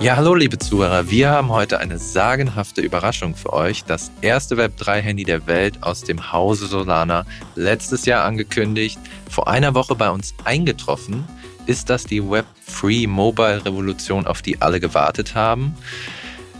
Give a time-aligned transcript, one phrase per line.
[0.00, 3.84] Ja, hallo liebe Zuhörer, wir haben heute eine sagenhafte Überraschung für euch.
[3.84, 9.94] Das erste Web3-Handy der Welt aus dem Hause Solana, letztes Jahr angekündigt, vor einer Woche
[9.94, 11.24] bei uns eingetroffen.
[11.66, 15.74] Ist das die Web3 Mobile Revolution, auf die alle gewartet haben?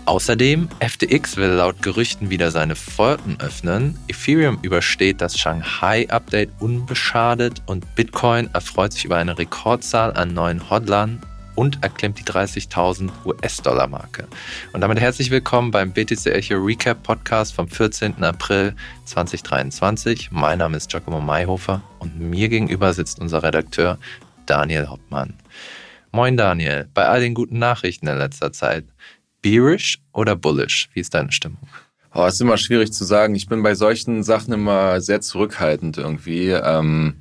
[0.05, 7.95] Außerdem, FTX will laut Gerüchten wieder seine Pforten öffnen, Ethereum übersteht das Shanghai-Update unbeschadet und
[7.95, 11.23] Bitcoin erfreut sich über eine Rekordzahl an neuen Hodlern
[11.55, 14.27] und erklimmt die 30.000 US-Dollar-Marke.
[14.73, 18.23] Und damit herzlich willkommen beim BTC Echo Recap Podcast vom 14.
[18.23, 20.31] April 2023.
[20.31, 23.99] Mein Name ist Giacomo Mayhofer und mir gegenüber sitzt unser Redakteur
[24.47, 25.35] Daniel Hoppmann.
[26.13, 28.85] Moin Daniel, bei all den guten Nachrichten in letzter Zeit,
[29.43, 30.89] bearish oder bullish?
[30.93, 31.69] Wie ist deine Stimmung?
[32.13, 33.37] Oh, ist immer schwierig zu sagen.
[33.37, 36.49] Ich bin bei solchen Sachen immer sehr zurückhaltend irgendwie.
[36.49, 37.17] Ähm,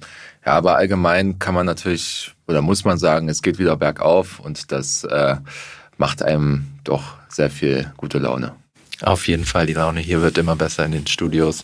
[0.45, 4.71] ja, aber allgemein kann man natürlich oder muss man sagen, es geht wieder bergauf und
[4.71, 5.35] das äh,
[5.97, 8.55] macht einem doch sehr viel gute Laune.
[9.01, 11.63] Auf jeden Fall, die Laune hier wird immer besser in den Studios.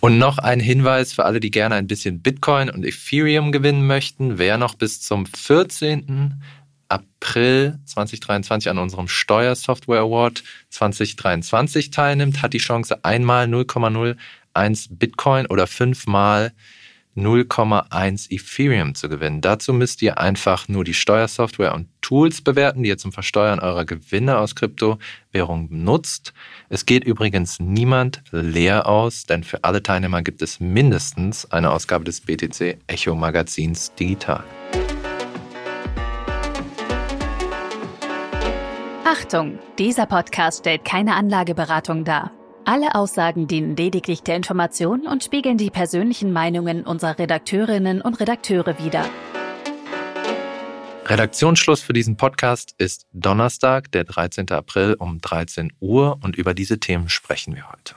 [0.00, 4.38] Und noch ein Hinweis für alle, die gerne ein bisschen Bitcoin und Ethereum gewinnen möchten.
[4.38, 6.42] Wer noch bis zum 14.
[6.88, 15.66] April 2023 an unserem Steuersoftware Award 2023 teilnimmt, hat die Chance, einmal 0,01 Bitcoin oder
[15.68, 16.52] fünfmal
[17.16, 19.40] 0,1 Ethereum zu gewinnen.
[19.40, 23.84] Dazu müsst ihr einfach nur die Steuersoftware und Tools bewerten, die ihr zum Versteuern eurer
[23.84, 26.32] Gewinne aus Kryptowährungen nutzt.
[26.68, 32.04] Es geht übrigens niemand leer aus, denn für alle Teilnehmer gibt es mindestens eine Ausgabe
[32.04, 34.42] des BTC Echo Magazins digital.
[39.04, 42.32] Achtung, dieser Podcast stellt keine Anlageberatung dar.
[42.64, 48.78] Alle Aussagen dienen lediglich der Information und spiegeln die persönlichen Meinungen unserer Redakteurinnen und Redakteure
[48.78, 49.04] wider.
[51.06, 54.48] Redaktionsschluss für diesen Podcast ist Donnerstag, der 13.
[54.50, 57.96] April um 13 Uhr und über diese Themen sprechen wir heute.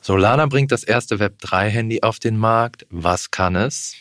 [0.00, 2.86] Solana bringt das erste Web3-Handy auf den Markt.
[2.88, 3.94] Was kann es?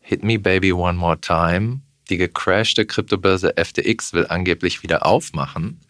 [0.00, 1.80] Hit me baby one more time.
[2.08, 5.80] Die gecrashte Kryptobörse FTX will angeblich wieder aufmachen.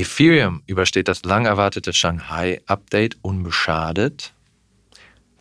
[0.00, 4.32] Ethereum übersteht das lang erwartete Shanghai-Update unbeschadet.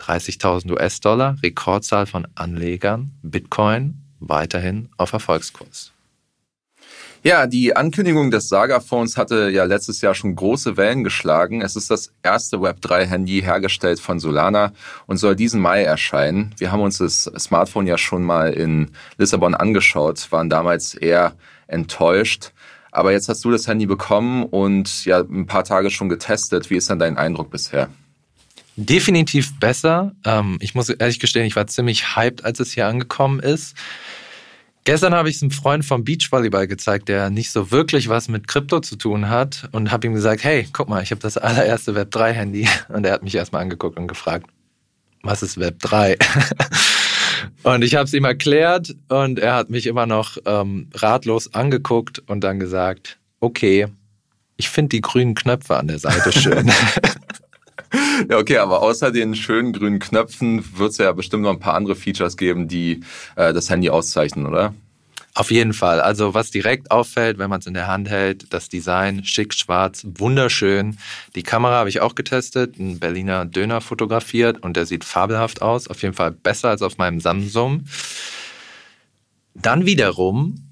[0.02, 5.94] 30.000 US-Dollar, Rekordzahl von Anlegern, Bitcoin weiterhin auf Erfolgskurs.
[7.24, 11.62] Ja, die Ankündigung des Saga-Phones hatte ja letztes Jahr schon große Wellen geschlagen.
[11.62, 14.74] Es ist das erste Web3-Handy hergestellt von Solana
[15.06, 16.54] und soll diesen Mai erscheinen.
[16.58, 21.34] Wir haben uns das Smartphone ja schon mal in Lissabon angeschaut, waren damals eher
[21.68, 22.52] enttäuscht.
[22.92, 26.70] Aber jetzt hast du das Handy bekommen und ja ein paar Tage schon getestet.
[26.70, 27.90] Wie ist denn dein Eindruck bisher?
[28.76, 30.14] Definitiv besser.
[30.26, 33.76] Ähm, ich muss ehrlich gestehen, ich war ziemlich hyped, als es hier angekommen ist.
[34.86, 38.48] Gestern habe ich es einem Freund vom Beachvolleyball gezeigt, der nicht so wirklich was mit
[38.48, 41.92] Krypto zu tun hat und habe ihm gesagt, hey, guck mal, ich habe das allererste
[41.92, 42.68] Web3-Handy.
[42.88, 44.48] Und er hat mich erstmal angeguckt und gefragt,
[45.22, 46.18] was ist Web3?
[47.64, 52.24] Und ich habe es ihm erklärt und er hat mich immer noch ähm, ratlos angeguckt
[52.28, 53.88] und dann gesagt, okay,
[54.58, 56.72] ich finde die grünen Knöpfe an der Seite schön.
[58.30, 61.74] Ja, okay, aber außer den schönen grünen Knöpfen wird es ja bestimmt noch ein paar
[61.74, 63.02] andere Features geben, die
[63.36, 64.74] äh, das Handy auszeichnen, oder?
[65.36, 66.02] Auf jeden Fall.
[66.02, 70.06] Also was direkt auffällt, wenn man es in der Hand hält, das Design schick, schwarz,
[70.06, 70.98] wunderschön.
[71.36, 75.88] Die Kamera habe ich auch getestet, einen Berliner Döner fotografiert und der sieht fabelhaft aus.
[75.88, 77.86] Auf jeden Fall besser als auf meinem Samsung.
[79.54, 80.68] Dann wiederum,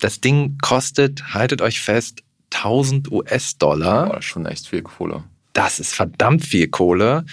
[0.00, 2.22] das Ding kostet, haltet euch fest,
[2.54, 4.16] 1000 US-Dollar.
[4.16, 5.24] Oh, schon echt viel Kohle.
[5.52, 7.24] Das ist verdammt viel Kohle.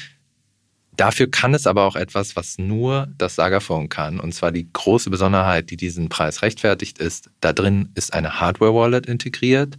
[0.97, 4.19] Dafür kann es aber auch etwas, was nur das Sagaphone kann.
[4.19, 9.05] Und zwar die große Besonderheit, die diesen Preis rechtfertigt, ist, da drin ist eine Hardware-Wallet
[9.05, 9.75] integriert,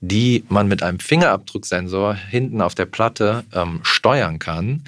[0.00, 4.82] die man mit einem Fingerabdrucksensor hinten auf der Platte ähm, steuern kann.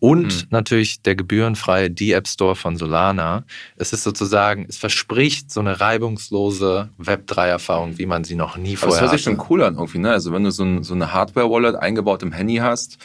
[0.00, 0.42] Und hm.
[0.50, 3.44] natürlich der gebührenfreie D-App Store von Solana.
[3.76, 8.96] Es ist sozusagen, es verspricht so eine reibungslose Web3-Erfahrung, wie man sie noch nie vorher
[8.96, 9.04] hatte.
[9.04, 10.10] Das hört sich schon cool an irgendwie, ne?
[10.10, 12.98] Also wenn du so, ein, so eine Hardware-Wallet eingebaut im Handy hast,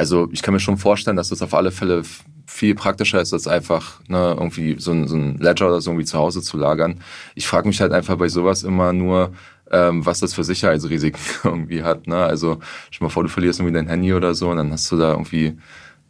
[0.00, 2.04] also ich kann mir schon vorstellen, dass das auf alle Fälle
[2.46, 6.06] viel praktischer ist, als einfach ne, irgendwie so ein, so ein Ledger oder so irgendwie
[6.06, 7.00] zu Hause zu lagern.
[7.34, 9.34] Ich frage mich halt einfach bei sowas immer nur,
[9.70, 12.06] ähm, was das für Sicherheitsrisiken irgendwie hat.
[12.06, 12.16] Ne?
[12.16, 12.60] Also
[12.90, 15.10] stell mal vor, du verlierst irgendwie dein Handy oder so und dann hast du da
[15.10, 15.58] irgendwie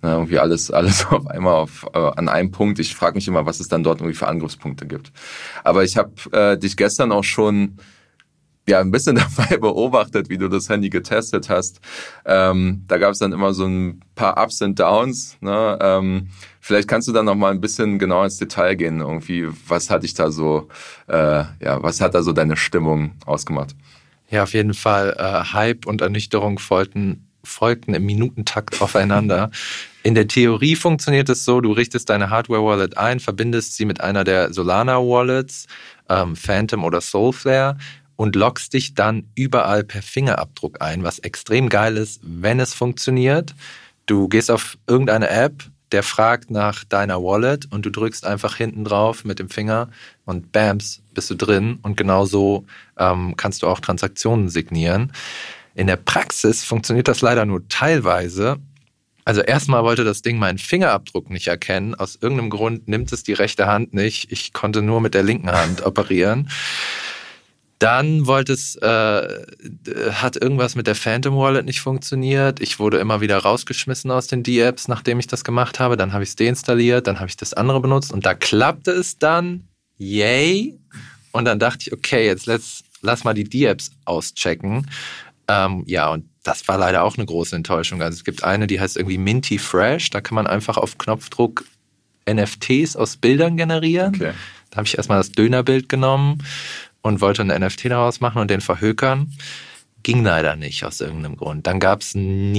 [0.02, 2.78] ne, irgendwie alles, alles auf einmal auf, äh, an einem Punkt.
[2.78, 5.10] Ich frage mich immer, was es dann dort irgendwie für Angriffspunkte gibt.
[5.64, 7.76] Aber ich habe äh, dich gestern auch schon
[8.70, 11.80] ja ein bisschen dabei beobachtet, wie du das Handy getestet hast.
[12.24, 15.36] Ähm, da gab es dann immer so ein paar Ups und Downs.
[15.40, 15.78] Ne?
[15.80, 16.28] Ähm,
[16.60, 19.00] vielleicht kannst du dann noch mal ein bisschen genauer ins Detail gehen.
[19.00, 20.68] Irgendwie, was hat dich da so,
[21.08, 23.74] äh, ja, was hat da so deine Stimmung ausgemacht?
[24.30, 25.14] Ja, auf jeden Fall.
[25.18, 29.50] Äh, Hype und Ernüchterung folgten, folgten im Minutentakt aufeinander.
[30.02, 34.24] In der Theorie funktioniert es so, du richtest deine Hardware-Wallet ein, verbindest sie mit einer
[34.24, 35.66] der Solana-Wallets,
[36.08, 37.76] ähm, Phantom oder Soulflare
[38.20, 43.54] und loggst dich dann überall per Fingerabdruck ein, was extrem geil ist, wenn es funktioniert.
[44.04, 48.84] Du gehst auf irgendeine App, der fragt nach deiner Wallet und du drückst einfach hinten
[48.84, 49.88] drauf mit dem Finger
[50.26, 51.78] und bams, bist du drin.
[51.80, 52.66] Und genauso
[52.98, 55.14] ähm, kannst du auch Transaktionen signieren.
[55.74, 58.58] In der Praxis funktioniert das leider nur teilweise.
[59.24, 61.94] Also erstmal wollte das Ding meinen Fingerabdruck nicht erkennen.
[61.94, 64.30] Aus irgendeinem Grund nimmt es die rechte Hand nicht.
[64.30, 66.50] Ich konnte nur mit der linken Hand operieren.
[67.80, 69.46] Dann wollte es, äh,
[70.12, 72.60] hat irgendwas mit der Phantom Wallet nicht funktioniert.
[72.60, 75.96] Ich wurde immer wieder rausgeschmissen aus den D-Apps, nachdem ich das gemacht habe.
[75.96, 79.16] Dann habe ich es deinstalliert, dann habe ich das andere benutzt und da klappte es
[79.16, 79.66] dann.
[79.96, 80.78] Yay!
[81.32, 84.86] Und dann dachte ich, okay, jetzt lass, lass mal die D-Apps auschecken.
[85.48, 88.02] Ähm, ja, und das war leider auch eine große Enttäuschung.
[88.02, 90.10] Also es gibt eine, die heißt irgendwie Minty Fresh.
[90.10, 91.64] Da kann man einfach auf Knopfdruck
[92.30, 94.14] NFTs aus Bildern generieren.
[94.14, 94.32] Okay.
[94.68, 96.42] Da habe ich erstmal das Dönerbild genommen
[97.02, 99.32] und wollte ein NFT daraus machen und den verhökern.
[100.02, 101.66] Ging leider nicht aus irgendeinem Grund.
[101.66, 102.56] Dann gab es ein,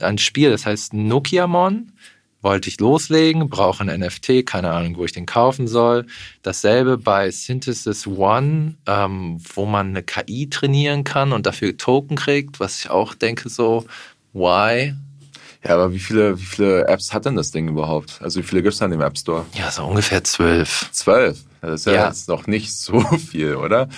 [0.00, 1.92] ein Spiel, das heißt Nokiamon.
[2.40, 6.06] Wollte ich loslegen, brauche ein NFT, keine Ahnung, wo ich den kaufen soll.
[6.42, 12.58] Dasselbe bei Synthesis One, ähm, wo man eine KI trainieren kann und dafür Token kriegt,
[12.58, 13.86] was ich auch denke so,
[14.32, 14.94] why?
[15.64, 18.20] Ja, aber wie viele, wie viele Apps hat denn das Ding überhaupt?
[18.20, 19.46] Also wie viele gibt es da im App Store?
[19.54, 20.88] Ja, so ungefähr zwölf.
[20.90, 21.38] Zwölf?
[21.62, 22.08] Das ist ja, ja.
[22.08, 23.00] jetzt noch nicht so
[23.30, 23.88] viel, oder?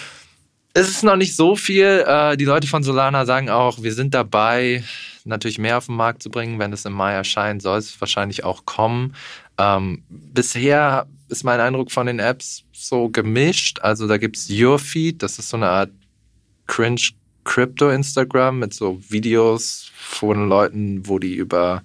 [0.75, 2.05] Es ist noch nicht so viel.
[2.07, 4.85] Äh, die Leute von Solana sagen auch, wir sind dabei,
[5.25, 6.59] natürlich mehr auf den Markt zu bringen.
[6.59, 9.15] Wenn es im Mai erscheint, soll es wahrscheinlich auch kommen.
[9.57, 13.81] Ähm, bisher ist mein Eindruck von den Apps so gemischt.
[13.81, 15.91] Also da gibt es Your Feed, das ist so eine Art
[16.67, 17.01] cringe
[17.45, 21.83] Crypto-Instagram mit so Videos von Leuten, wo die über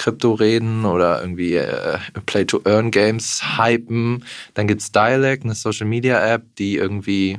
[0.00, 4.24] Krypto reden oder irgendwie äh, Play-to-Earn-Games hypen.
[4.54, 7.38] Dann gibt es Dialect, eine Social-Media-App, die irgendwie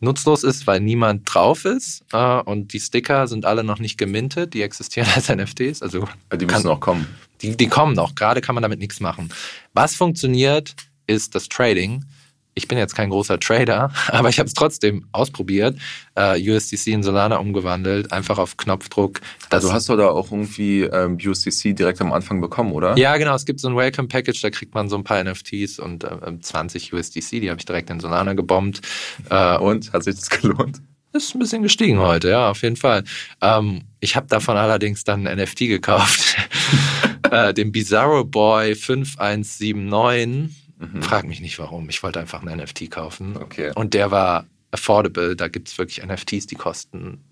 [0.00, 2.02] nutzlos ist, weil niemand drauf ist.
[2.12, 5.82] Äh, und die Sticker sind alle noch nicht gemintet, die existieren als NFTs.
[5.82, 7.06] Also die müssen kann, auch kommen.
[7.42, 9.28] Die, die kommen noch, gerade kann man damit nichts machen.
[9.74, 10.74] Was funktioniert,
[11.06, 12.04] ist das Trading
[12.54, 15.76] ich bin jetzt kein großer Trader, aber ich habe es trotzdem ausprobiert,
[16.14, 19.20] äh, USDC in Solana umgewandelt, einfach auf Knopfdruck.
[19.50, 22.96] Also hast du da auch irgendwie ähm, USDC direkt am Anfang bekommen, oder?
[22.96, 23.34] Ja, genau.
[23.34, 26.40] Es gibt so ein Welcome Package, da kriegt man so ein paar NFTs und äh,
[26.40, 28.80] 20 USDC, die habe ich direkt in Solana gebombt.
[29.28, 30.80] Äh, und hat sich das gelohnt?
[31.12, 33.02] Ist ein bisschen gestiegen heute, ja, auf jeden Fall.
[33.40, 36.36] Ähm, ich habe davon allerdings dann ein NFT gekauft.
[37.30, 41.02] äh, den Bizarro Boy 5179 Mhm.
[41.02, 41.88] Frag mich nicht warum.
[41.88, 43.36] Ich wollte einfach einen NFT kaufen.
[43.36, 43.72] Okay.
[43.74, 45.36] Und der war affordable.
[45.36, 47.22] Da gibt es wirklich NFTs, die kosten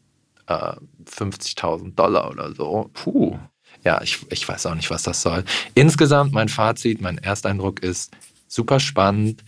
[0.46, 0.74] äh,
[1.06, 2.90] 50.000 Dollar oder so.
[2.92, 3.38] Puh.
[3.84, 5.44] Ja, ich, ich weiß auch nicht, was das soll.
[5.74, 8.12] Insgesamt mein Fazit, mein Ersteindruck ist
[8.46, 9.44] super spannend,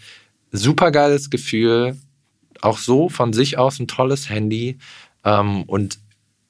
[0.51, 1.97] super geiles Gefühl.
[2.63, 4.79] Auch so von sich aus ein tolles Handy.
[5.25, 5.99] Ähm, und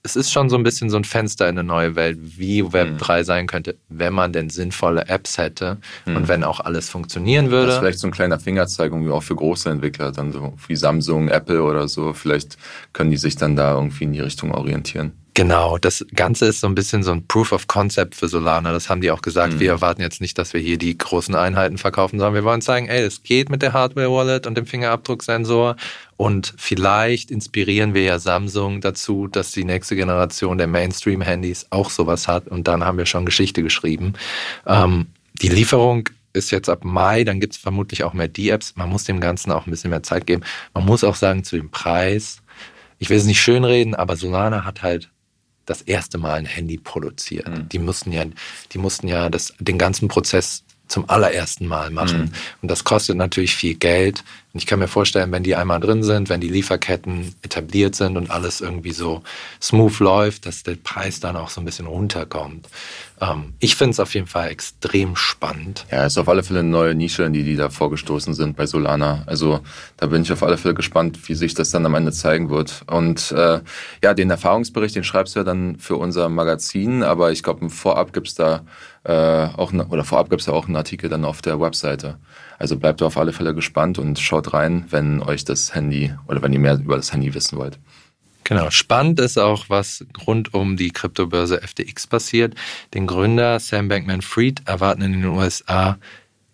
[0.03, 2.99] es ist schon so ein bisschen so ein Fenster in eine neue Welt, wie Web
[2.99, 3.25] 3 mhm.
[3.25, 6.17] sein könnte, wenn man denn sinnvolle Apps hätte mhm.
[6.17, 7.67] und wenn auch alles funktionieren würde.
[7.67, 10.77] Das ist vielleicht so ein kleiner Fingerzeig irgendwie auch für große Entwickler, dann so wie
[10.77, 12.15] Samsung, Apple oder so.
[12.15, 12.57] Vielleicht
[12.93, 15.13] können die sich dann da irgendwie in die Richtung orientieren.
[15.41, 18.75] Genau, das Ganze ist so ein bisschen so ein Proof of Concept für Solana.
[18.75, 19.55] Das haben die auch gesagt.
[19.55, 19.61] Mhm.
[19.61, 22.89] Wir erwarten jetzt nicht, dass wir hier die großen Einheiten verkaufen, sondern wir wollen zeigen,
[22.89, 25.77] ey, es geht mit der Hardware-Wallet und dem Fingerabdrucksensor.
[26.19, 32.29] Und vielleicht inspirieren wir ja Samsung dazu, dass die nächste Generation der Mainstream-Handys auch sowas
[32.29, 32.47] hat.
[32.49, 34.13] Und dann haben wir schon Geschichte geschrieben.
[34.67, 35.07] Ähm,
[35.41, 38.75] die Lieferung ist jetzt ab Mai, dann gibt es vermutlich auch mehr D-Apps.
[38.77, 40.43] Man muss dem Ganzen auch ein bisschen mehr Zeit geben.
[40.75, 42.43] Man muss auch sagen, zu dem Preis,
[42.99, 45.09] ich will es nicht schönreden, aber Solana hat halt
[45.71, 47.49] das erste Mal ein Handy produziert.
[47.49, 47.69] Mhm.
[47.69, 48.25] Die mussten ja,
[48.73, 52.23] die mussten ja das, den ganzen Prozess zum allerersten Mal machen.
[52.23, 52.33] Mhm.
[52.63, 54.25] Und das kostet natürlich viel Geld.
[54.53, 58.17] Und ich kann mir vorstellen, wenn die einmal drin sind, wenn die Lieferketten etabliert sind
[58.17, 59.23] und alles irgendwie so
[59.63, 62.69] smooth läuft, dass der Preis dann auch so ein bisschen runterkommt.
[63.21, 65.87] Ähm, ich finde es auf jeden Fall extrem spannend.
[65.93, 68.67] Ja, ist auf alle Fälle eine neue Nische, in die die da vorgestoßen sind bei
[68.67, 69.23] Solana.
[69.27, 69.61] Also
[69.99, 72.83] da bin ich auf alle Fälle gespannt, wie sich das dann am Ende zeigen wird.
[72.89, 73.61] Und äh,
[74.03, 78.13] ja, den Erfahrungsbericht, den schreibst du ja dann für unser Magazin, aber ich glaube, vorab
[78.13, 78.63] gibt es da
[79.05, 82.19] äh, auch, oder vorab gibt es ja auch einen Artikel dann auf der Webseite.
[82.59, 86.53] Also bleibt auf alle Fälle gespannt und schaut rein, wenn euch das Handy oder wenn
[86.53, 87.79] ihr mehr über das Handy wissen wollt.
[88.45, 92.55] Genau, spannend ist auch, was rund um die Kryptobörse FTX passiert.
[92.95, 95.99] Den Gründer Sam Bankman-Fried erwarten in den USA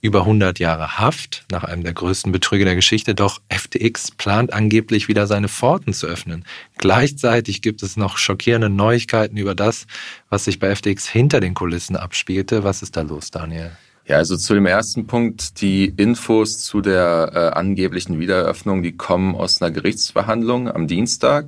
[0.00, 3.14] über 100 Jahre Haft nach einem der größten Betrüge der Geschichte.
[3.14, 6.44] Doch FTX plant angeblich wieder seine Pforten zu öffnen.
[6.78, 9.86] Gleichzeitig gibt es noch schockierende Neuigkeiten über das,
[10.28, 12.64] was sich bei FTX hinter den Kulissen abspielte.
[12.64, 13.72] Was ist da los, Daniel?
[14.06, 19.34] Ja, also zu dem ersten Punkt, die Infos zu der äh, angeblichen Wiedereröffnung, die kommen
[19.34, 21.46] aus einer Gerichtsverhandlung am Dienstag.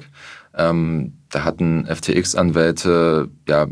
[0.59, 3.67] Ähm, da hatten FTX-Anwälte ja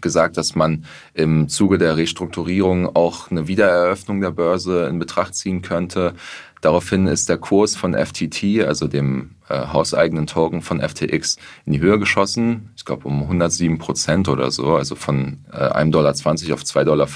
[0.00, 5.62] gesagt, dass man im Zuge der Restrukturierung auch eine Wiedereröffnung der Börse in Betracht ziehen
[5.62, 6.14] könnte.
[6.60, 11.80] Daraufhin ist der Kurs von FTT, also dem äh, hauseigenen Token von FTX, in die
[11.80, 12.70] Höhe geschossen.
[12.76, 17.08] Ich glaube um 107 Prozent oder so, also von äh, 1,20 Dollar auf 2,50 Dollar.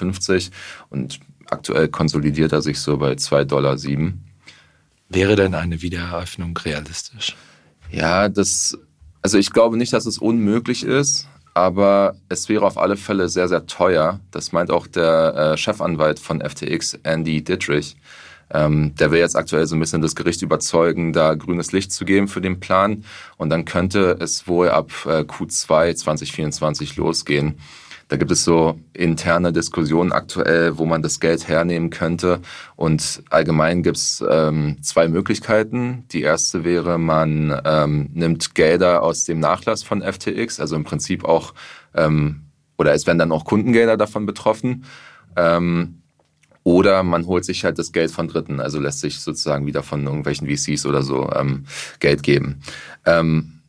[0.90, 3.76] Und aktuell konsolidiert er sich so bei 2,07 Dollar.
[5.08, 7.36] Wäre denn eine Wiedereröffnung realistisch?
[7.90, 8.78] Ja, das
[9.22, 13.48] also ich glaube nicht, dass es unmöglich ist, aber es wäre auf alle Fälle sehr,
[13.48, 14.20] sehr teuer.
[14.30, 17.96] Das meint auch der äh, Chefanwalt von FTX, Andy Dittrich.
[18.54, 22.04] Ähm, der will jetzt aktuell so ein bisschen das Gericht überzeugen, da grünes Licht zu
[22.04, 23.04] geben für den Plan.
[23.38, 27.58] Und dann könnte es wohl ab äh, Q2 2024 losgehen.
[28.12, 32.42] Da gibt es so interne Diskussionen aktuell, wo man das Geld hernehmen könnte.
[32.76, 36.04] Und allgemein gibt es ähm, zwei Möglichkeiten.
[36.12, 41.24] Die erste wäre, man ähm, nimmt Gelder aus dem Nachlass von FTX, also im Prinzip
[41.24, 41.54] auch,
[41.94, 42.42] ähm,
[42.76, 44.84] oder es werden dann auch Kundengelder davon betroffen.
[45.34, 46.02] Ähm,
[46.64, 50.04] oder man holt sich halt das Geld von Dritten, also lässt sich sozusagen wieder von
[50.04, 51.64] irgendwelchen VCs oder so ähm,
[51.98, 52.60] Geld geben.
[53.06, 53.61] Ähm,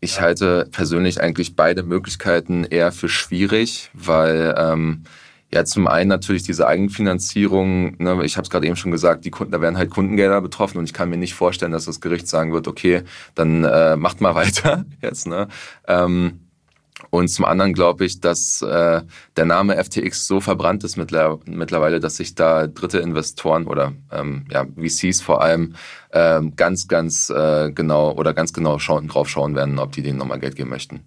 [0.00, 5.04] ich halte persönlich eigentlich beide Möglichkeiten eher für schwierig, weil ähm,
[5.52, 9.30] ja zum einen natürlich diese Eigenfinanzierung, ne, ich habe es gerade eben schon gesagt, die
[9.30, 12.28] Kunden, da werden halt Kundengelder betroffen und ich kann mir nicht vorstellen, dass das Gericht
[12.28, 13.02] sagen wird, okay,
[13.34, 15.26] dann äh, macht mal weiter jetzt.
[15.26, 15.48] Ne?
[15.86, 16.45] Ähm,
[17.10, 19.02] und zum anderen glaube ich, dass äh,
[19.36, 24.66] der Name FTX so verbrannt ist mittlerweile, dass sich da dritte Investoren oder ähm, ja,
[24.76, 25.74] VCs vor allem
[26.12, 30.18] ähm, ganz, ganz äh, genau oder ganz genau schauen, drauf schauen werden, ob die denen
[30.18, 31.00] nochmal Geld geben möchten.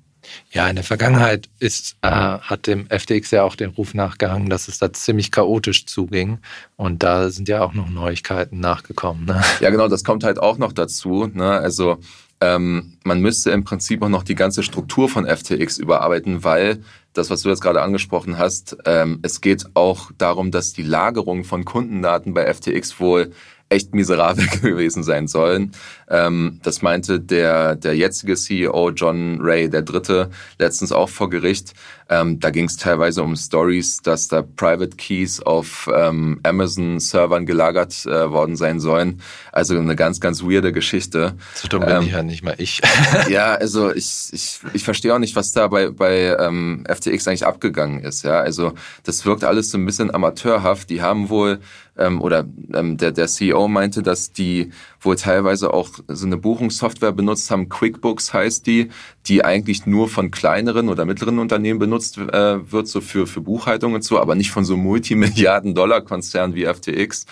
[0.51, 4.67] Ja, in der Vergangenheit ist, äh, hat dem FTX ja auch den Ruf nachgehangen, dass
[4.67, 6.39] es da ziemlich chaotisch zuging.
[6.75, 9.25] Und da sind ja auch noch Neuigkeiten nachgekommen.
[9.25, 9.41] Ne?
[9.59, 11.27] Ja, genau, das kommt halt auch noch dazu.
[11.33, 11.49] Ne?
[11.49, 11.99] Also
[12.41, 17.29] ähm, man müsste im Prinzip auch noch die ganze Struktur von FTX überarbeiten, weil das,
[17.29, 21.65] was du jetzt gerade angesprochen hast, ähm, es geht auch darum, dass die Lagerung von
[21.65, 23.31] Kundendaten bei FTX wohl
[23.67, 25.71] echt miserabel gewesen sein sollen.
[26.09, 31.73] Ähm, das meinte der, der jetzige CEO John Ray, der Dritte, letztens auch vor Gericht.
[32.11, 38.05] Ähm, da ging es teilweise um Stories, dass da Private Keys auf ähm, Amazon-Servern gelagert
[38.07, 39.21] äh, worden sein sollen.
[39.51, 41.35] Also eine ganz, ganz weirde Geschichte.
[41.53, 42.81] So dumm bin ähm, ich ja nicht mal ich.
[43.29, 47.45] ja, also ich, ich, ich verstehe auch nicht, was da bei, bei ähm, FTX eigentlich
[47.45, 48.23] abgegangen ist.
[48.23, 48.73] Ja, also
[49.03, 50.89] das wirkt alles so ein bisschen amateurhaft.
[50.89, 51.59] Die haben wohl
[51.99, 57.11] ähm, oder ähm, der, der CEO meinte, dass die wohl teilweise auch so eine Buchungssoftware
[57.11, 57.69] benutzt haben.
[57.69, 58.89] QuickBooks heißt die,
[59.25, 63.93] die eigentlich nur von kleineren oder mittleren Unternehmen benutzt äh, wird, so für, für Buchhaltung
[63.93, 67.25] und so, aber nicht von so Multimilliarden-Dollar-Konzernen wie FTX.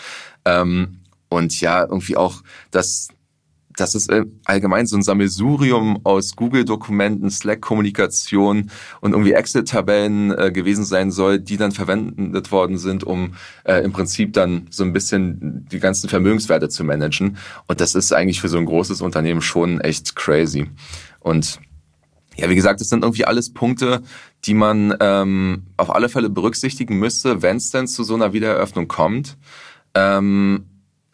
[0.46, 3.10] Ähm, und ja, irgendwie auch, dass
[3.78, 8.70] dass es äh, allgemein so ein Sammelsurium aus Google-Dokumenten, Slack-Kommunikation
[9.02, 13.94] und irgendwie Excel-Tabellen äh, gewesen sein soll, die dann verwendet worden sind, um äh, im
[13.94, 17.38] Prinzip dann so ein bisschen die ganzen Vermögenswerte zu managen.
[17.68, 20.70] Und das ist eigentlich für so ein großes Unternehmen schon echt crazy.
[21.20, 21.60] Und
[22.36, 24.02] ja, wie gesagt, das sind irgendwie alles Punkte,
[24.46, 28.88] die man ähm, auf alle Fälle berücksichtigen müsste, wenn es denn zu so einer Wiedereröffnung
[28.88, 29.38] kommt.
[29.96, 30.66] Ähm,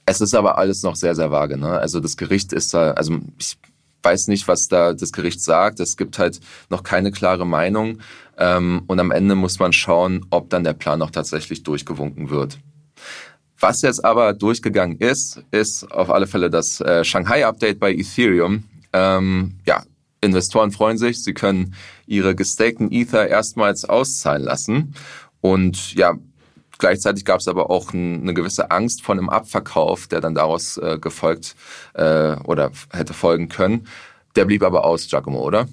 [0.05, 1.57] es ist aber alles noch sehr, sehr vage.
[1.57, 1.69] Ne?
[1.69, 3.57] Also das Gericht ist da, also ich
[4.01, 5.79] weiß nicht, was da das Gericht sagt.
[5.79, 7.99] Es gibt halt noch keine klare Meinung.
[8.37, 12.59] Ähm, und am Ende muss man schauen, ob dann der Plan auch tatsächlich durchgewunken wird.
[13.59, 18.65] Was jetzt aber durchgegangen ist, ist auf alle Fälle das äh, Shanghai-Update bei Ethereum.
[18.91, 19.83] Ähm, ja,
[20.19, 24.95] Investoren freuen sich, sie können ihre gestakten Ether erstmals auszahlen lassen.
[25.39, 26.15] Und ja,
[26.83, 30.97] Gleichzeitig gab es aber auch eine gewisse Angst vor einem Abverkauf, der dann daraus äh,
[30.99, 31.55] gefolgt
[31.93, 33.87] äh, oder hätte folgen können.
[34.35, 35.69] Der blieb aber aus, Giacomo, oder?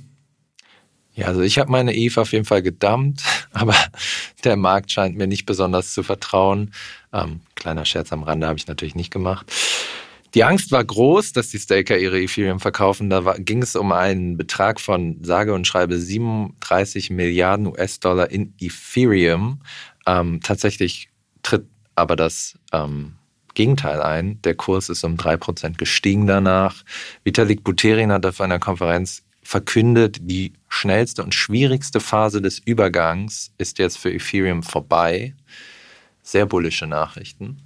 [1.15, 3.75] Ja, also ich habe meine Eve auf jeden Fall gedumpt, aber
[4.45, 6.73] der Markt scheint mir nicht besonders zu vertrauen.
[7.13, 9.47] Ähm, kleiner Scherz am Rande habe ich natürlich nicht gemacht.
[10.35, 13.11] Die Angst war groß, dass die Staker ihre Ethereum verkaufen.
[13.11, 18.55] Da war, ging es um einen Betrag von sage und schreibe 37 Milliarden US-Dollar in
[18.61, 19.61] Ethereum.
[20.11, 21.09] Ähm, tatsächlich
[21.43, 23.15] tritt aber das ähm,
[23.55, 24.43] Gegenteil ein.
[24.43, 26.83] Der Kurs ist um 3% gestiegen danach.
[27.23, 33.79] Vitalik Buterin hat auf einer Konferenz verkündet, die schnellste und schwierigste Phase des Übergangs ist
[33.79, 35.35] jetzt für Ethereum vorbei.
[36.23, 37.63] Sehr bullische Nachrichten.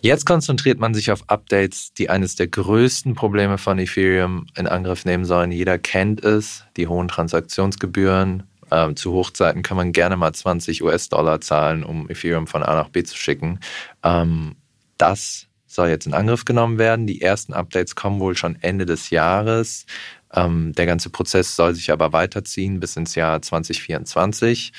[0.00, 5.04] Jetzt konzentriert man sich auf Updates, die eines der größten Probleme von Ethereum in Angriff
[5.04, 5.50] nehmen sollen.
[5.50, 8.44] Jeder kennt es, die hohen Transaktionsgebühren.
[8.70, 12.88] Ähm, zu Hochzeiten kann man gerne mal 20 US-Dollar zahlen, um Ethereum von A nach
[12.88, 13.60] B zu schicken.
[14.02, 14.56] Ähm,
[14.96, 17.06] das soll jetzt in Angriff genommen werden.
[17.06, 19.86] Die ersten Updates kommen wohl schon Ende des Jahres.
[20.34, 24.72] Ähm, der ganze Prozess soll sich aber weiterziehen bis ins Jahr 2024.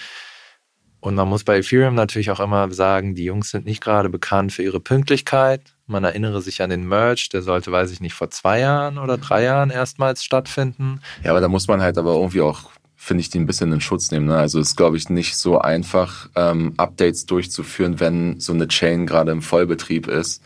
[1.01, 4.51] Und man muss bei Ethereum natürlich auch immer sagen, die Jungs sind nicht gerade bekannt
[4.51, 5.62] für ihre Pünktlichkeit.
[5.88, 9.17] Man erinnere sich an den Merge, der sollte, weiß ich nicht, vor zwei Jahren oder
[9.17, 11.01] drei Jahren erstmals stattfinden.
[11.24, 12.69] Ja, aber da muss man halt aber irgendwie auch,
[13.01, 14.25] finde ich, die ein bisschen in Schutz nehmen.
[14.25, 14.35] Ne?
[14.35, 19.07] Also es ist, glaube ich, nicht so einfach, ähm, Updates durchzuführen, wenn so eine Chain
[19.07, 20.43] gerade im Vollbetrieb ist.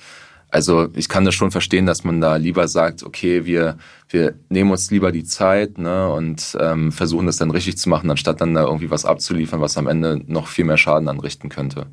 [0.50, 4.70] Also ich kann das schon verstehen, dass man da lieber sagt, okay, wir, wir nehmen
[4.70, 8.54] uns lieber die Zeit ne, und ähm, versuchen das dann richtig zu machen, anstatt dann
[8.54, 11.88] da irgendwie was abzuliefern, was am Ende noch viel mehr Schaden anrichten könnte.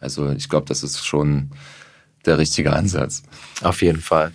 [0.00, 1.50] Also ich glaube, das ist schon
[2.26, 3.22] der richtige Ansatz.
[3.62, 4.32] Auf jeden Fall.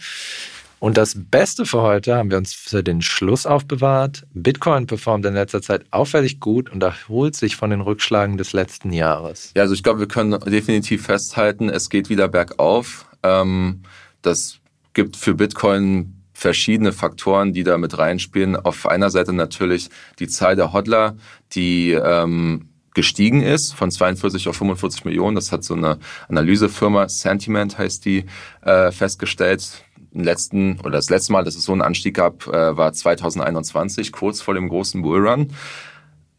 [0.80, 4.28] Und das Beste für heute haben wir uns für den Schluss aufbewahrt.
[4.34, 8.94] Bitcoin performt in letzter Zeit auffällig gut und erholt sich von den Rückschlagen des letzten
[8.94, 9.52] Jahres.
[9.56, 13.08] Ja, also ich glaube, wir können definitiv festhalten, es geht wieder bergauf.
[13.24, 13.82] Ähm,
[14.22, 14.60] das
[14.94, 18.56] gibt für Bitcoin verschiedene Faktoren, die da mit reinspielen.
[18.56, 21.18] Auf einer Seite natürlich die Zahl der Hodler,
[21.54, 25.36] die ähm, gestiegen ist von 42 auf 45 Millionen.
[25.36, 28.26] Das hat so eine Analysefirma, Sentiment heißt die,
[28.62, 29.84] äh, festgestellt.
[30.14, 34.42] Letzten oder das letzte Mal, dass es so einen Anstieg gab, äh, war 2021, kurz
[34.42, 35.54] vor dem großen Bullrun.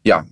[0.03, 0.25] Ja,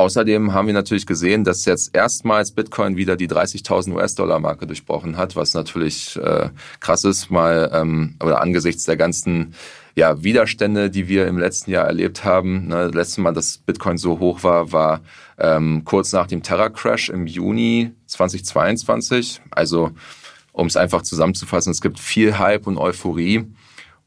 [0.00, 5.36] Außerdem haben wir natürlich gesehen, dass jetzt erstmals Bitcoin wieder die 30.000 US-Dollar-Marke durchbrochen hat,
[5.36, 6.48] was natürlich äh,
[6.80, 9.54] krass ist, mal ähm, oder angesichts der ganzen
[9.94, 12.68] ja, Widerstände, die wir im letzten Jahr erlebt haben.
[12.68, 15.00] Ne, das letzte Mal, dass Bitcoin so hoch war, war
[15.38, 19.42] ähm, kurz nach dem Terra-Crash im Juni 2022.
[19.50, 19.90] Also
[20.52, 23.46] um es einfach zusammenzufassen, es gibt viel Hype und Euphorie.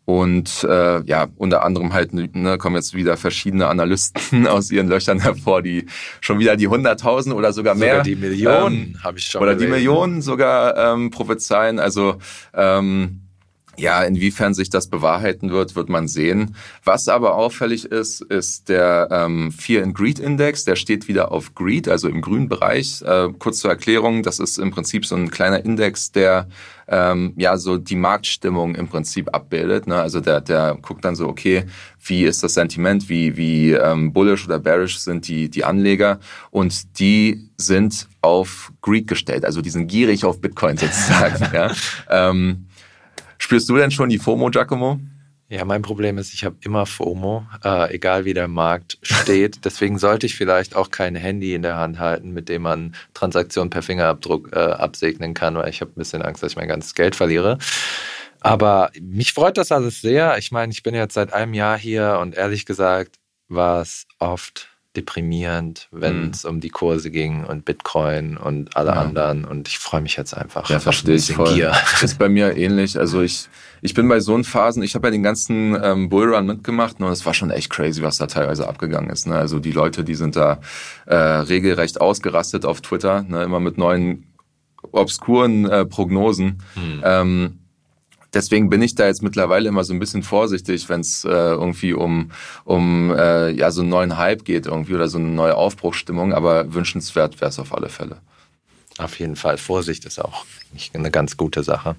[0.06, 5.20] Und äh, ja, unter anderem halt ne, kommen jetzt wieder verschiedene Analysten aus ihren Löchern
[5.22, 5.86] hervor, die
[6.20, 7.92] schon wieder die 100.000 oder sogar mehr.
[7.92, 9.42] Sogar die Millionen ähm, habe ich schon.
[9.42, 9.68] Oder gesehen.
[9.68, 11.80] die Millionen sogar ähm, prophezeien.
[11.80, 12.18] Also
[12.54, 13.23] ähm,
[13.78, 16.56] ja, inwiefern sich das bewahrheiten wird, wird man sehen.
[16.84, 20.66] Was aber auffällig ist, ist der ähm, Fear and Greed Index.
[20.66, 23.02] Der steht wieder auf Greed, also im grünen Bereich.
[23.02, 26.48] Äh, kurz zur Erklärung, das ist im Prinzip so ein kleiner Index, der
[26.88, 29.88] ähm, ja so die Marktstimmung im Prinzip abbildet.
[29.88, 29.96] Ne?
[29.96, 31.66] Also der, der guckt dann so, okay,
[32.06, 36.20] wie ist das Sentiment, wie, wie ähm, bullish oder bearish sind die, die Anleger
[36.52, 41.48] und die sind auf Greed gestellt, also die sind gierig auf Bitcoin sozusagen.
[41.54, 41.72] ja?
[42.10, 42.66] Ähm,
[43.44, 45.02] Spürst du denn schon die FOMO, Giacomo?
[45.50, 49.60] Ja, mein Problem ist, ich habe immer FOMO, äh, egal wie der Markt steht.
[49.66, 53.70] Deswegen sollte ich vielleicht auch kein Handy in der Hand halten, mit dem man Transaktionen
[53.70, 56.96] per Fingerabdruck äh, absegnen kann, weil ich habe ein bisschen Angst, dass ich mein ganzes
[56.96, 57.58] Geld verliere.
[58.40, 60.38] Aber mich freut das alles sehr.
[60.38, 63.18] Ich meine, ich bin jetzt seit einem Jahr hier und ehrlich gesagt
[63.50, 66.50] war es oft deprimierend, wenn es mhm.
[66.52, 69.02] um die Kurse ging und Bitcoin und alle ja.
[69.02, 69.44] anderen.
[69.44, 70.70] Und ich freue mich jetzt einfach.
[70.70, 71.54] Ja, verstehe ich voll.
[71.54, 71.74] Gier.
[72.02, 73.00] Ist bei mir ähnlich.
[73.00, 73.50] Also ich,
[73.82, 77.26] ich bin bei so Phasen, ich habe ja den ganzen ähm, Bullrun mitgemacht und es
[77.26, 79.26] war schon echt crazy, was da teilweise abgegangen ist.
[79.26, 79.36] Ne?
[79.36, 80.60] Also die Leute, die sind da
[81.06, 83.44] äh, regelrecht ausgerastet auf Twitter, ne?
[83.44, 84.28] immer mit neuen
[84.92, 86.62] obskuren äh, Prognosen.
[86.76, 87.02] Hm.
[87.04, 87.60] Ähm,
[88.34, 91.94] deswegen bin ich da jetzt mittlerweile immer so ein bisschen vorsichtig, wenn es äh, irgendwie
[91.94, 92.32] um,
[92.66, 96.74] um äh, ja, so einen neuen Hype geht irgendwie oder so eine neue Aufbruchsstimmung, aber
[96.74, 98.18] wünschenswert wäre es auf alle Fälle.
[98.98, 99.58] Auf jeden Fall.
[99.58, 100.46] Vorsicht ist auch
[100.94, 101.96] eine ganz gute Sache.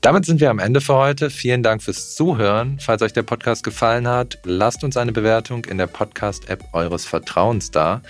[0.00, 1.30] Damit sind wir am Ende für heute.
[1.30, 2.78] Vielen Dank fürs Zuhören.
[2.80, 7.70] Falls euch der Podcast gefallen hat, lasst uns eine Bewertung in der Podcast-App eures Vertrauens
[7.70, 8.02] da.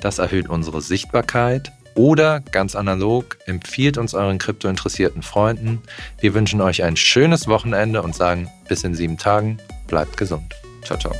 [0.00, 5.82] Das erhöht unsere Sichtbarkeit oder ganz analog, empfiehlt uns euren kryptointeressierten Freunden.
[6.20, 9.58] Wir wünschen euch ein schönes Wochenende und sagen bis in sieben Tagen.
[9.86, 10.54] Bleibt gesund.
[10.84, 11.14] Ciao, ciao.